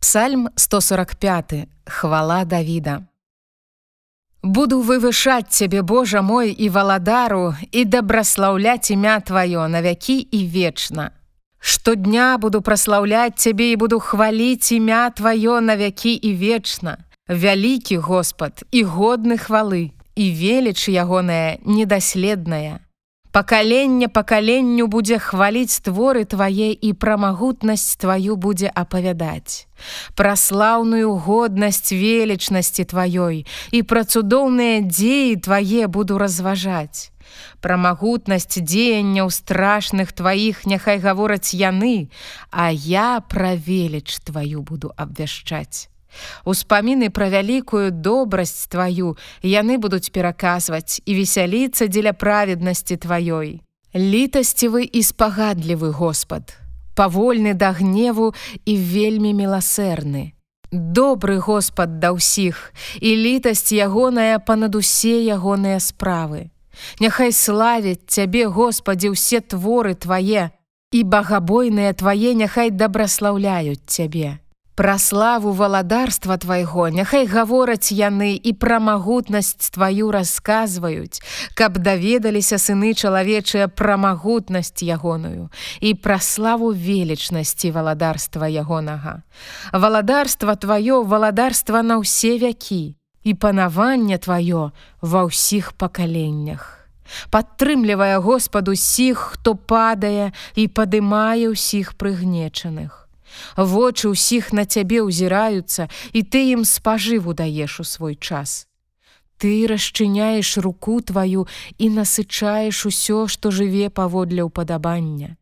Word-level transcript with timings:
Псальм 0.00 0.48
145 0.56 1.66
хвала 1.84 2.44
Давіда 2.44 3.02
Буду 4.42 4.78
вывышаць 4.80 5.50
цябе 5.50 5.82
Божа 5.82 6.22
мой 6.22 6.54
і 6.54 6.68
валадару 6.68 7.54
і 7.72 7.84
дабраслаўляць 7.84 8.94
імя 8.94 9.18
тваё 9.18 9.66
на 9.66 9.82
вякі 9.82 10.18
і 10.22 10.46
вечна. 10.46 11.10
Штодня 11.58 12.38
буду 12.38 12.62
праслаўляць 12.62 13.42
цябе 13.42 13.72
і 13.74 13.76
буду 13.76 13.98
хваліць 13.98 14.70
імя 14.72 15.10
тваё 15.10 15.58
на 15.60 15.76
вякі 15.76 16.14
і 16.14 16.34
вечна. 16.34 17.02
Вялікі 17.28 17.98
Господ 17.98 18.62
і 18.70 18.84
годны 18.84 19.34
хвалы 19.34 19.90
і 20.14 20.24
веліч 20.30 20.88
ягоная 20.88 21.58
недаследная. 21.66 22.86
Пакаленне 23.38 24.08
пакаленню 24.10 24.88
будзе 24.90 25.16
хваліць 25.22 25.78
творы 25.86 26.24
твае 26.26 26.74
і 26.74 26.88
пра 27.02 27.14
магутнасць 27.22 27.94
тваю 28.02 28.34
будзе 28.34 28.66
апавядаць. 28.66 29.70
Пра 30.18 30.32
слаўную 30.34 31.14
годнасць 31.26 31.94
велічнасці 31.94 32.82
тваёй 32.92 33.46
і 33.70 33.82
пра 33.92 34.02
цудоўныя 34.02 34.80
дзеі 34.82 35.36
твае 35.46 35.86
буду 35.86 36.18
разважаць. 36.18 37.14
Пра 37.62 37.78
магутнасць 37.78 38.58
дзеянняў 38.58 39.30
страшных 39.30 40.10
тваіх 40.10 40.66
няхай 40.66 40.98
гавораць 40.98 41.54
яны, 41.54 42.10
а 42.50 42.74
я 42.74 43.22
пра 43.22 43.54
веліч 43.54 44.18
тваю 44.26 44.66
буду 44.66 44.90
абвяшчаць. 44.98 45.86
Успаміны 46.44 47.10
пра 47.10 47.28
вялікую 47.28 47.90
добрасць 47.90 48.66
тваю 48.66 49.16
яны 49.42 49.78
будуць 49.78 50.10
пераказваць 50.10 51.00
і 51.04 51.14
весяліцца 51.14 51.88
дзеля 51.88 52.12
праведнасці 52.12 52.96
тваёй. 52.96 53.60
Літасцівы 53.94 54.84
і 54.84 55.00
спагадлівы 55.02 55.90
Господ, 55.92 56.56
павольны 56.94 57.54
да 57.54 57.72
гневу 57.72 58.34
і 58.64 58.74
вельмі 58.76 59.32
міласэрны. 59.32 60.32
Добры 60.72 61.38
Господ 61.40 61.96
да 62.00 62.12
ўсіх 62.12 62.72
і 63.00 63.10
літасць 63.16 63.72
ягоная 63.72 64.38
панад 64.38 64.76
усе 64.76 65.24
ягоныя 65.24 65.80
справы. 65.80 66.52
Няхай 67.00 67.32
славяць 67.32 68.04
цябе 68.06 68.46
Господі 68.46 69.16
ўсе 69.16 69.40
творы 69.40 69.96
твае, 69.96 70.52
і 70.92 71.00
багабойныя 71.04 71.92
твае 71.92 72.32
няхай 72.34 72.70
дабраслаўляюць 72.70 73.84
цябе. 73.86 74.40
Пра 74.78 74.98
славу 74.98 75.50
валадарства 75.52 76.36
твайго 76.38 76.84
няхай 76.94 77.24
гавораць 77.26 77.90
яны 77.90 78.28
і 78.38 78.52
пра 78.54 78.76
магутнасць 78.78 79.72
тваю 79.74 80.12
расказваюць, 80.14 81.18
каб 81.58 81.80
даведаліся 81.82 82.60
сыны 82.62 82.92
чалавечыя 82.94 83.66
пра 83.66 83.96
магутнасць 83.98 84.86
ягоную 84.86 85.50
і 85.82 85.90
пра 85.98 86.20
славу 86.22 86.70
велічнасці 86.70 87.72
валадарства 87.74 88.46
ягонага. 88.46 89.26
Валадарства 89.74 90.54
тваё 90.54 91.02
валадарства 91.02 91.82
на 91.82 91.98
ўсе 91.98 92.38
вякі 92.38 92.94
і 93.26 93.34
панаванне 93.34 94.22
тваё 94.22 94.70
ва 95.02 95.26
ўсіх 95.26 95.74
пакаленнях. 95.74 96.86
Падтрымлівае 97.34 98.22
Господ 98.22 98.70
усіх, 98.70 99.34
хто 99.34 99.58
падае 99.58 100.30
і 100.54 100.70
падымае 100.70 101.50
ўсіх 101.50 101.98
прыгнечаных. 101.98 103.07
Вочы 103.56 104.12
ўсіх 104.12 104.52
на 104.52 104.64
цябе 104.64 105.02
ўзіраюцца, 105.02 105.88
і 106.12 106.20
ты 106.22 106.54
ім 106.54 106.64
спажыву 106.64 107.34
даеш 107.34 107.80
у 107.80 107.84
свой 107.84 108.14
час. 108.14 108.68
Ты 109.38 109.66
расчыняеш 109.70 110.58
руку 110.58 111.00
тваю 111.00 111.46
і 111.78 111.86
насычаеш 111.94 112.86
усё, 112.86 113.28
што 113.30 113.50
жыве 113.54 113.90
паводле 113.90 114.42
ўпадабання. 114.42 115.38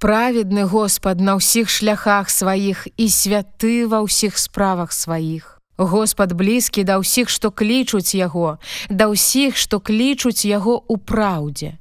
Праведны 0.00 0.64
Господ 0.64 1.20
на 1.20 1.36
ўсіх 1.36 1.68
шляхах 1.68 2.32
сваіх 2.32 2.88
і 2.96 3.06
святы 3.08 3.84
ва 3.88 4.00
ўсіх 4.04 4.40
справах 4.40 4.92
сваіх. 4.92 5.60
Господ 5.76 6.32
блізкі 6.32 6.84
да 6.84 6.98
ўсіх, 7.02 7.28
што 7.28 7.50
клічуць 7.50 8.14
яго, 8.14 8.58
да 8.88 9.10
ўсіх, 9.10 9.56
што 9.56 9.80
клічуць 9.80 10.44
яго 10.44 10.80
ў 10.86 10.96
праўдзе. 11.02 11.76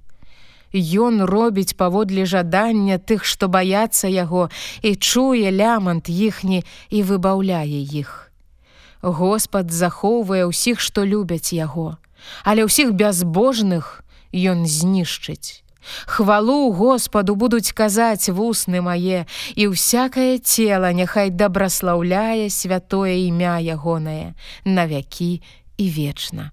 Ён 0.74 1.22
робіць 1.30 1.78
паводле 1.78 2.26
жадання 2.26 2.98
тых, 2.98 3.26
што 3.26 3.48
баяцца 3.48 4.10
яго 4.10 4.50
і 4.82 4.96
чуе 4.98 5.54
лямант 5.54 6.10
іхні 6.10 6.66
і 6.90 7.00
выбаўляе 7.06 7.82
іх. 7.86 8.34
Господ 9.02 9.70
захоўвае 9.72 10.50
ўсіх, 10.50 10.80
што 10.80 11.06
любяць 11.06 11.54
яго, 11.54 12.02
але 12.44 12.66
ўсіх 12.66 12.98
бязбожных 12.98 14.02
ён 14.34 14.66
знішчыць. 14.66 15.62
Хвалу 16.08 16.72
Господу 16.72 17.36
будуць 17.36 17.76
казаць 17.76 18.32
вусны 18.32 18.82
мае, 18.82 19.28
і 19.56 19.68
ўсякае 19.68 20.40
цела 20.40 20.96
няхай 20.96 21.30
дабраслаўляе 21.30 22.50
святое 22.50 23.28
імя 23.28 23.60
ягонае 23.60 24.34
на 24.66 24.88
вякі 24.88 25.44
і 25.78 25.86
вечна. 25.92 26.52